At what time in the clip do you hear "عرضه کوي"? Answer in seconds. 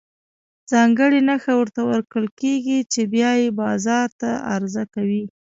4.53-5.23